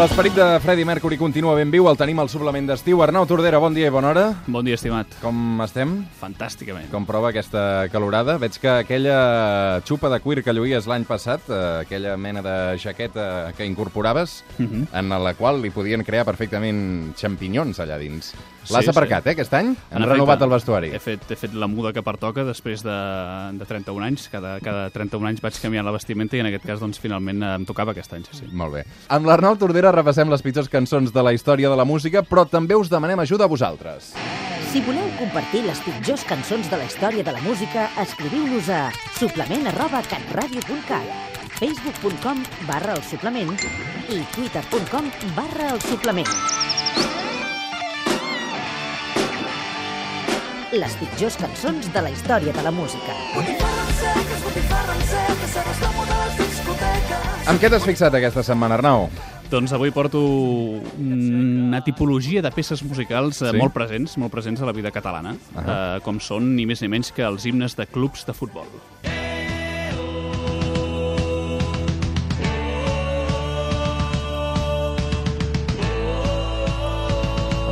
[0.00, 3.02] L'esperit de Freddie Mercury continua ben viu, el tenim al suplement d'estiu.
[3.04, 4.22] Arnau Tordera, bon dia i bona hora.
[4.48, 5.12] Bon dia, estimat.
[5.20, 5.90] Com estem?
[6.16, 6.86] Fantàsticament.
[6.88, 8.38] Com prova aquesta calorada?
[8.40, 13.52] Veig que aquella xupa de cuir que lluïes l'any passat, eh, aquella mena de jaqueta
[13.58, 14.86] que incorporaves, Mhm.
[14.90, 18.32] en la qual li podien crear perfectament xampinyons allà dins.
[18.64, 18.90] Sí, L'has sí.
[18.90, 19.66] aparcat, eh, aquest any?
[19.68, 20.88] En Han efecte, renovat el vestuari.
[20.94, 22.96] He fet, he fet la muda que pertoca després de,
[23.58, 24.28] de 31 anys.
[24.30, 27.54] Cada, cada 31 anys vaig canviant la vestimenta i en aquest cas, doncs, finalment eh,
[27.54, 28.38] em tocava aquest any, sí.
[28.38, 28.46] sí.
[28.52, 28.84] Molt bé.
[29.08, 32.76] Amb l'Arnau Tordera repassem les pitjors cançons de la història de la música, però també
[32.78, 34.12] us demanem ajuda a vosaltres.
[34.70, 38.84] Si voleu compartir les pitjors cançons de la història de la música, escriviu-nos a
[39.18, 43.50] suplement arroba catradio.cat facebook.com barra el suplement
[44.08, 46.30] i twitter.com barra el suplement.
[50.72, 53.18] Les pitjors cançons de la història de la música.
[57.50, 59.10] Amb què t'has fixat aquesta setmana, Arnau?
[59.50, 63.58] Doncs avui porto una tipologia de peces musicals eh, Sí?
[63.58, 65.74] molt presents, molt presents a la vida catalana, Ahà.
[65.96, 68.70] eh, com són ni més ni menys que els himnes de clubs de futbol.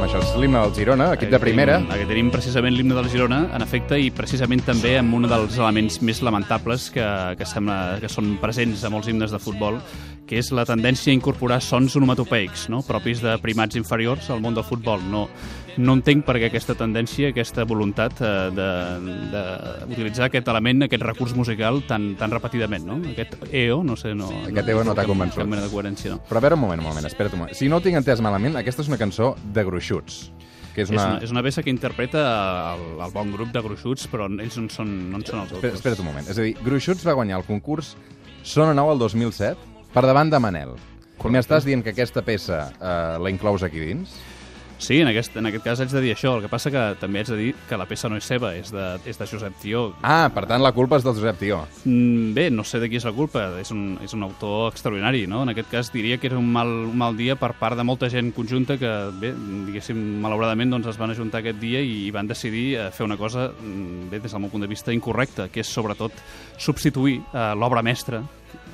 [0.09, 1.75] Això és l'himne del Girona, equip de primera.
[1.83, 5.59] Tenim, aquí tenim precisament l'himne del Girona, en efecte, i precisament també amb un dels
[5.59, 7.05] elements més lamentables que,
[7.37, 9.77] que, sembla, que són presents a molts himnes de futbol,
[10.29, 12.83] que és la tendència a incorporar sons onomatopeics, no?
[12.85, 15.01] propis de primats inferiors al món del futbol.
[15.09, 15.23] No,
[15.81, 18.51] no entenc per què aquesta tendència, aquesta voluntat eh,
[19.89, 22.85] d'utilitzar aquest element, aquest recurs musical tan, tan repetidament.
[22.89, 22.99] No?
[23.13, 24.13] Aquest EO, no sé...
[24.19, 25.41] No, Aquest EO no t'ha convençut.
[25.43, 26.21] Cap mena de coherència, no.
[26.29, 27.57] Però a veure un moment, un moment, espera't un moment.
[27.57, 30.21] Si no ho tinc entès malament, aquesta és una cançó de gruixuts.
[30.75, 31.07] Que és És, una...
[31.15, 32.21] una, és una peça que interpreta
[32.75, 35.57] el, el bon grup de gruixuts, però ells no en són, no en són els
[35.57, 35.75] autors.
[35.81, 36.29] espera't un moment.
[36.31, 37.97] És a dir, Gruixuts va guanyar el concurs
[38.47, 39.57] Sona Nou el 2007
[39.99, 40.77] per davant de Manel.
[41.27, 44.13] M'estàs dient que aquesta peça eh, la inclous aquí dins?
[44.79, 46.37] Sí, en aquest, en aquest cas haig de dir això.
[46.37, 48.71] El que passa que també haig de dir que la peça no és seva, és
[48.71, 49.89] de, és de Josep Tió.
[50.07, 51.59] Ah, per tant, la culpa és del Josep Tió.
[51.83, 55.25] Mm, Bé, no sé de qui és la culpa, és un, és un autor extraordinari,
[55.27, 55.43] no?
[55.43, 58.07] En aquest cas diria que era un mal, un mal dia per part de molta
[58.13, 59.35] gent conjunta que, bé,
[59.67, 63.19] diguéssim, malauradament doncs, es van ajuntar aquest dia i, i van decidir eh, fer una
[63.19, 66.15] cosa, mm, bé, des del meu punt de vista, incorrecta, que és sobretot
[66.55, 68.23] substituir eh, l'obra mestra,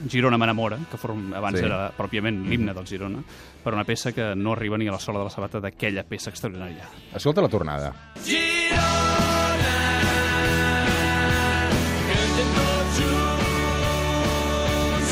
[0.08, 1.64] Girona m'enamora, que form, abans Sí.
[1.64, 3.22] era pròpiament l'himne del Girona,
[3.62, 6.30] per una peça que no arriba ni a la sola de la sabata d'aquella peça
[6.30, 6.88] extraordinària.
[7.14, 7.92] Escolta la tornada.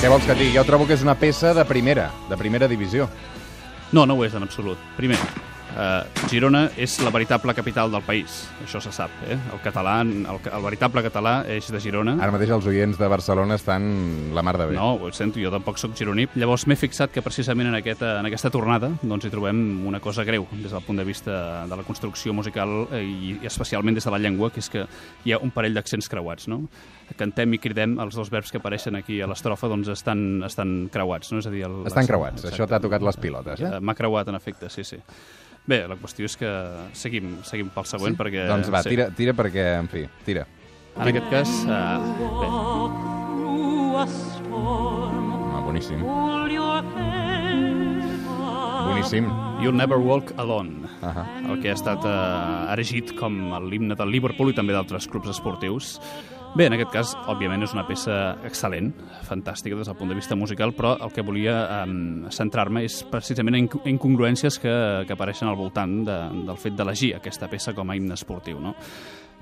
[0.03, 0.51] Què vols que digui?
[0.57, 3.07] Jo trobo que és una peça de primera, de primera divisió.
[3.95, 4.79] No, no ho és en absolut.
[4.97, 5.19] Primer,
[5.77, 9.11] eh, Girona és la veritable capital del país, això se sap.
[9.29, 9.37] Eh?
[9.53, 12.17] El català, el, el veritable català és de Girona.
[12.23, 14.77] Ara mateix els oients de Barcelona estan la mar de bé.
[14.77, 16.29] No, ho sento, jo tampoc sóc gironí.
[16.39, 20.25] Llavors m'he fixat que precisament en aquesta, en aquesta tornada doncs, hi trobem una cosa
[20.29, 24.15] greu des del punt de vista de la construcció musical eh, i especialment des de
[24.15, 24.87] la llengua, que és que
[25.25, 26.49] hi ha un parell d'accents creuats.
[26.53, 26.63] No?
[27.19, 31.33] Cantem i cridem, els dos verbs que apareixen aquí a l'estrofa doncs, estan, estan creuats.
[31.33, 31.43] No?
[31.43, 33.77] És a dir, el, Estan creuats, això t'ha tocat les pilotes, eh?
[33.77, 34.99] Eh, M'ha creuat, en efecte, sí, sí.
[35.63, 36.49] Bé, la qüestió és que
[36.99, 38.19] seguim, seguim pel següent, sí?
[38.19, 38.49] perquè...
[38.51, 38.91] Doncs va, sí.
[38.91, 40.43] tira, tira perquè, en fi, tira.
[40.99, 41.73] En aquest cas, uh,
[42.41, 42.49] bé,
[45.53, 46.03] Ah, boníssim.
[48.89, 49.31] Boníssim.
[49.63, 51.23] You'll Never Walk Alone, Ahà.
[51.47, 53.37] el que ha estat uh, erigit com
[53.69, 55.95] l'himne del Liverpool i també d'altres clubs esportius.
[56.53, 58.15] Bé, en aquest cas, òbviament, és una peça
[58.45, 58.91] excel·lent,
[59.25, 61.55] fantàstica des del punt de vista musical, però el que volia
[61.87, 64.75] um, centrar-me és precisament en inc- incongruències que,
[65.09, 66.19] que apareixen al voltant de,
[66.51, 68.61] del fet d'elegir aquesta peça com a himne esportiu.
[68.61, 68.75] No?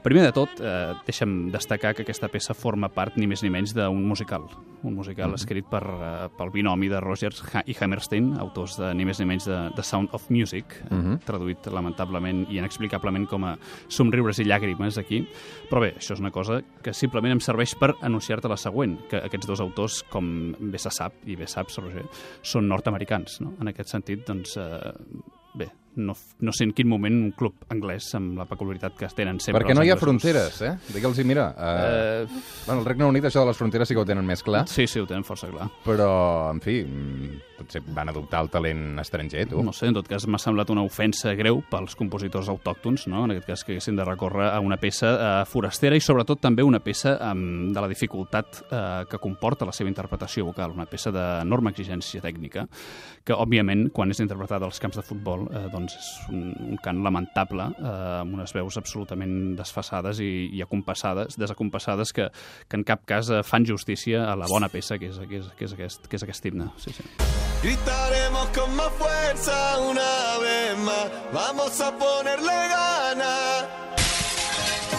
[0.00, 3.74] Primer de tot, eh, deixa'm destacar que aquesta peça forma part ni més ni menys
[3.76, 4.46] d'un musical.
[4.82, 9.20] Un musical escrit per, eh, pel binomi de Rogers i Hammerstein, autors de ni més
[9.20, 13.58] ni menys de The Sound of Music, eh, traduït lamentablement i inexplicablement com a
[13.88, 15.28] somriures i llàgrimes aquí.
[15.68, 19.18] Però bé, això és una cosa que simplement em serveix per anunciar-te la següent, que
[19.18, 22.06] aquests dos autors, com bé se sap, i bé saps, Roger,
[22.42, 23.42] són nord-americans.
[23.42, 23.52] No?
[23.60, 24.92] En aquest sentit, doncs, eh,
[25.54, 29.40] bé, no, no sé en quin moment un club anglès amb la peculiaritat que tenen
[29.42, 30.74] sempre Perquè no hi ha fronteres, eh?
[30.94, 32.26] Digue'ls, mira, eh, Eh,
[32.66, 34.86] bueno, el Regne Unit això de les fronteres sí que ho tenen més clar, sí,
[34.86, 35.68] sí, ho tenen força clar.
[35.84, 39.62] però, en fi, mm, potser van adoptar el talent estranger, tu.
[39.62, 43.24] No sé, en tot cas m'ha semblat una ofensa greu pels compositors autòctons, no?
[43.24, 46.62] en aquest cas que haguessin de recórrer a una peça eh, forastera i sobretot també
[46.62, 51.12] una peça amb, de la dificultat eh, que comporta la seva interpretació vocal, una peça
[51.12, 52.66] d'enorme exigència tècnica,
[53.24, 57.00] que òbviament quan és interpretada als camps de futbol eh, doncs és un, un cant
[57.04, 62.28] lamentable eh, amb unes veus absolutament desfasades i, i acompassades, desacompassades que,
[62.68, 65.50] que en cap cas eh, fan justícia a la bona peça que és, que és,
[65.56, 66.70] que és, aquest, que és aquest himne.
[66.80, 67.06] Sí, sí.
[67.62, 71.10] Gritaremos con más fuerza una vez más.
[71.32, 73.64] Vamos a ponerle ganas.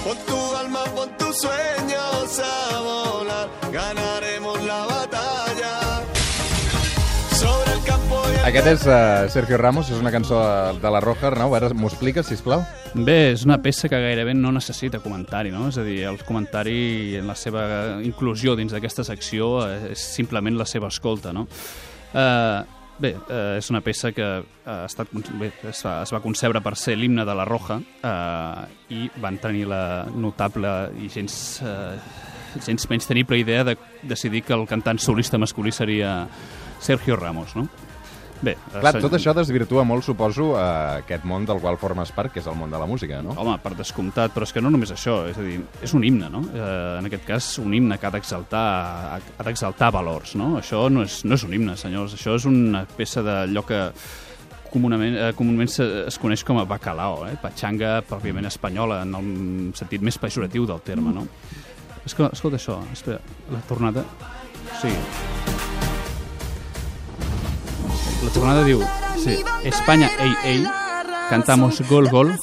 [0.04, 3.50] Pon tu alma, pon tus sueños a volar.
[3.72, 5.11] Ganaremos la batalla.
[8.42, 11.28] Aquest és uh, Sergio Ramos, és una cançó de, de la Roja.
[11.30, 12.64] Arnau, ara m'ho expliques, sisplau?
[12.98, 15.68] Bé, és una peça que gairebé no necessita comentari, no?
[15.70, 17.64] És a dir, el comentari en la seva
[18.02, 21.44] inclusió dins d'aquesta secció eh, és simplement la seva escolta, no?
[22.16, 22.66] Uh,
[22.98, 26.74] bé, uh, és una peça que ha estat, bé, es, va, es va concebre per
[26.82, 32.90] ser l'himne de la Roja uh, i van tenir la notable i gens, uh, gens
[32.90, 36.26] menys tenible idea de decidir que el cantant solista masculí seria
[36.82, 37.70] Sergio Ramos, no?
[38.42, 42.10] Bé, eh, Clar, se- tot això desvirtua molt, suposo, uh, aquest món del qual formes
[42.12, 43.36] part, que és el món de la música, no?
[43.38, 46.30] Home, per descomptat, però és que no només això, és a dir, és un himne,
[46.34, 46.42] no?
[46.50, 48.66] Eh, en aquest cas, un himne que ha d'exaltar
[49.38, 50.58] ha d'exaltar valors, no?
[50.58, 53.92] Això no és, no és un himne, senyors, això és una peça d'allò que
[54.72, 57.36] comunament, eh, comunament se, es coneix com a bacalao, eh?
[57.42, 61.28] patxanga pròpiament espanyola, en el sentit més pejoratiu del terme, no?
[62.06, 63.20] Escolta, escolta això, espera,
[63.52, 64.06] la tornada...
[64.82, 64.90] Sí.
[68.22, 68.82] La tornada diu,
[69.18, 70.60] sí, Espanya, ei, ei,
[71.32, 72.36] cantamos gol, gol,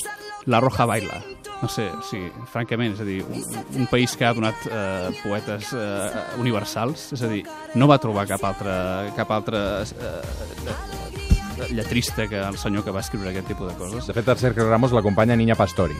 [0.46, 1.20] la roja baila.
[1.62, 2.18] No sé, sí,
[2.50, 3.44] francament, és a dir, un,
[3.82, 7.44] un país que ha donat eh, poetes eh, universals, és a dir,
[7.78, 8.74] no va trobar cap altre,
[9.18, 14.10] cap altre eh, lletrista que el senyor que va escriure aquest tipus de coses.
[14.10, 15.98] De fet, el Sergio Ramos l'acompanya Niña Pastori.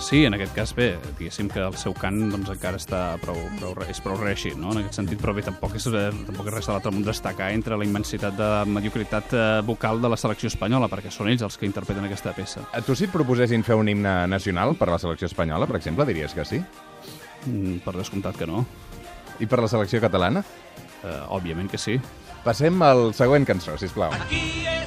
[0.00, 3.74] Sí, en aquest cas, bé, diguéssim que el seu cant doncs, encara està prou, prou,
[3.84, 4.72] és prou reeixit, no?
[4.72, 7.50] en aquest sentit, però bé, tampoc és, eh, tampoc és res de l'altre món destacar
[7.52, 11.60] entre la immensitat de mediocritat eh, vocal de la selecció espanyola, perquè són ells els
[11.60, 12.64] que interpreten aquesta peça.
[12.72, 15.76] A tu, si et proposessin fer un himne nacional per a la selecció espanyola, per
[15.78, 16.62] exemple, diries que sí?
[17.44, 18.64] Mm, per descomptat que no.
[19.38, 20.42] I per la selecció catalana?
[21.04, 22.00] Eh, òbviament que sí.
[22.40, 24.16] Passem al següent cançó, sisplau.
[24.16, 24.79] Aquí estamos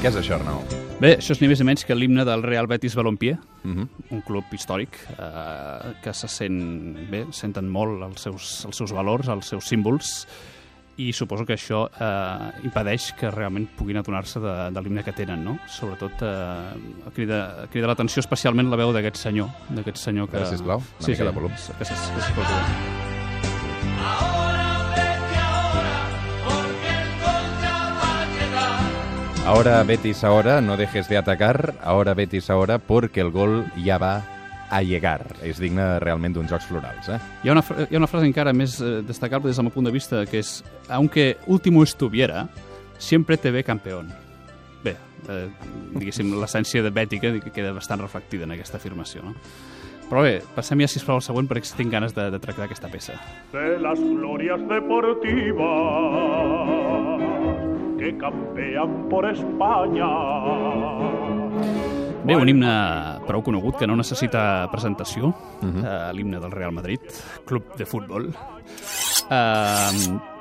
[0.00, 0.62] Què és això, Arnau?
[1.00, 3.88] Bé, això és ni més ni menys que l'himne del Real Betis Balompié, Uh -huh.
[4.10, 4.88] un club històric
[5.18, 10.26] eh, que se sent bé, senten molt els seus, els seus valors, els seus símbols,
[10.96, 15.44] i suposo que això eh, impedeix que realment puguin adonar-se de, de l'himne que tenen,
[15.44, 15.58] no?
[15.68, 20.36] Sobretot eh, crida, crida l'atenció especialment la veu d'aquest senyor, d'aquest senyor que...
[20.38, 21.50] Veure, sisplau, una mica de volum.
[21.50, 22.52] Que s'es- que s'escolti
[29.46, 31.74] Ahora Betis ahora, no dejes de atacar.
[31.82, 34.22] Ahora Betis ahora, porque el gol ya va
[34.70, 35.26] a llegar.
[35.42, 37.18] És digne realment d'uns jocs florals, eh?
[37.42, 39.88] Hi ha, una, hi ha una frase encara més eh, destacable des del meu punt
[39.88, 42.46] de vista, que és aunque último estuviera,
[42.98, 44.12] siempre te ve campeón.
[44.84, 44.94] Bé,
[45.26, 45.48] eh,
[45.96, 49.34] diguéssim, l'essència de bètica que queda bastant reflectida en aquesta afirmació, no?
[50.10, 53.14] Però bé, passem ja, sisplau, al següent, perquè tinc ganes de, de tractar aquesta peça.
[53.52, 55.58] de las glorias deportivas
[58.00, 60.08] que campean por España.
[62.24, 62.72] Bé, un himne
[63.28, 65.84] prou conegut que no necessita presentació, uh -huh.
[65.84, 67.00] uh, l'himne del Real Madrid,
[67.44, 68.32] club de futbol.
[69.28, 70.39] Uh,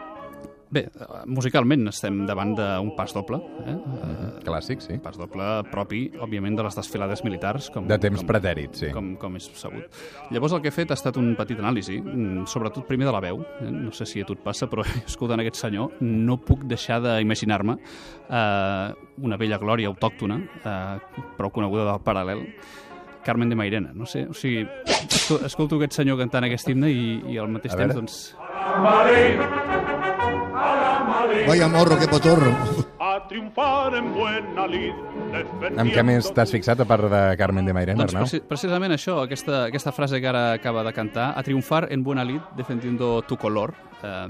[0.72, 3.74] bé, eh, musicalment estem davant d'un pas doble, eh?
[3.74, 4.98] Uh, Clàssic, sí.
[5.02, 7.70] pas doble propi, òbviament, de les desfilades militars.
[7.74, 8.92] Com, De temps com, pretèrit, sí.
[8.94, 9.86] Com, com és sabut.
[10.32, 13.20] Llavors el que he fet ha estat un petit anàlisi, mm, sobretot primer de la
[13.22, 13.42] veu.
[13.62, 13.70] Eh?
[13.72, 17.78] No sé si a tu et passa, però escoltant aquest senyor no puc deixar d'imaginar-me
[18.30, 18.94] eh,
[19.26, 22.46] una vella glòria autòctona, eh, prou coneguda del paral·lel,
[23.26, 23.92] Carmen de Mairena.
[23.94, 27.74] No sé, o sigui, escol- escolto aquest senyor cantant aquest himne i, i al mateix
[27.76, 28.00] A temps, veure.
[28.00, 29.49] doncs...
[31.50, 32.52] Vaya morro, qué potorro.
[33.00, 34.94] A triunfar en buena lid.
[35.82, 38.28] Amb què més t'has fixat, a part de Carmen de Mairena, Doncs Arnau?
[38.28, 42.22] preci precisament això, aquesta, aquesta frase que ara acaba de cantar, a triomfar en buena
[42.24, 43.74] lid defendiendo tu color.
[44.04, 44.28] Eh,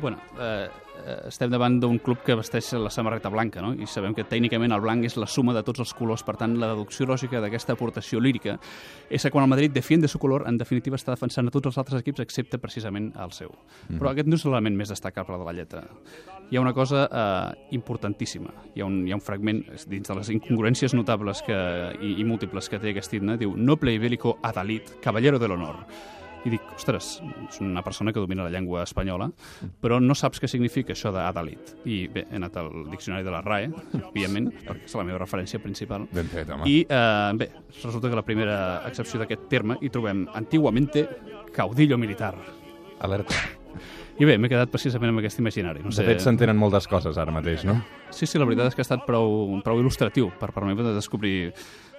[0.00, 0.68] Bueno, eh,
[1.28, 3.72] estem davant d'un club que vesteix la samarreta blanca, no?
[3.74, 6.54] i sabem que tècnicament el blanc és la suma de tots els colors, per tant,
[6.60, 8.58] la deducció lògica d'aquesta aportació lírica
[9.10, 11.80] és que quan el Madrid defiende su color, en definitiva està defensant a tots els
[11.82, 13.52] altres equips excepte precisament el seu.
[13.90, 15.84] Però aquest no és l'element més destacable de la lletra.
[16.50, 20.18] Hi ha una cosa eh, importantíssima, hi ha, un, hi ha un fragment dins de
[20.18, 21.58] les incongruències notables que,
[22.00, 25.86] i, i múltiples que té aquest himne, diu Noble i bélico Adalid, caballero de l'honor.
[26.42, 27.14] I dic, ostres,
[27.46, 29.28] és una persona que domina la llengua espanyola,
[29.82, 31.76] però no saps què significa això d'Adalit.
[31.86, 33.70] I bé, he anat al diccionari de la RAE,
[34.00, 36.08] òbviament, perquè és la meva referència principal.
[36.10, 36.66] Ben fet, home.
[36.66, 38.58] I eh, bé, resulta que la primera
[38.90, 41.06] excepció d'aquest terme hi trobem antiguamente
[41.54, 42.34] caudillo militar.
[43.02, 43.61] Alerta.
[44.20, 45.80] I bé, m'he quedat precisament amb aquest imaginari.
[45.82, 47.78] No De sé, fet, s'entenen moltes coses ara mateix, no?
[48.10, 50.50] Sí, sí, la veritat és que ha estat prou, prou il·lustratiu per
[50.84, 51.52] de descobrir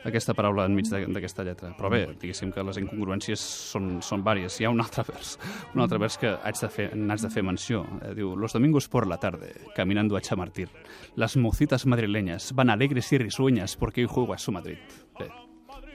[0.05, 1.71] aquesta paraula enmig de- d'aquesta lletra.
[1.77, 4.59] Però bé, diguéssim que les incongruències són, són vàries.
[4.61, 5.39] Hi ha un altre vers,
[5.73, 7.85] un altre vers que haig de fer, n'haig de fer menció.
[8.03, 10.69] Eh, diu, los domingos por la tarde, caminando a Chamartín,
[11.15, 14.77] las mocitas madrileñas van alegres y risueñas porque hoy juega su Madrid.
[15.19, 15.29] Bé,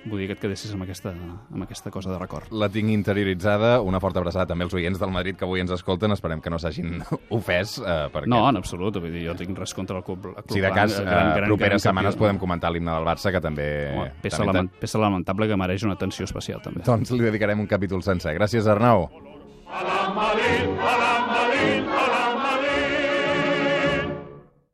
[0.06, 2.52] vull dir que et quedessis amb aquesta, amb aquesta cosa de record.
[2.52, 3.80] La tinc interioritzada.
[3.84, 6.12] Una forta abraçada també als oients del Madrid que avui ens escolten.
[6.14, 7.02] Esperem que no s'hagin
[7.38, 7.78] ofès.
[7.82, 8.30] Eh, perquè...
[8.30, 10.70] No, en absolut, vull dir, jo tinc res contra el club, el club Si de
[10.72, 12.26] cas, blanc, eh, properes setmanes campió.
[12.26, 13.68] podem comentar l'himne del Barça, que també...
[13.96, 16.84] Home, peça, també lament, peça lamentable que mereix una atenció especial, també.
[16.86, 18.34] Doncs li dedicarem un capítol sencer.
[18.38, 19.08] Gràcies, Arnau.
[19.68, 21.17] A la Madrid, a la